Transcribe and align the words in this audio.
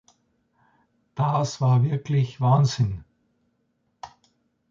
Das 1.13 1.61
war 1.61 1.83
wirklich 1.83 2.41
Wahnsinn. 2.41 3.03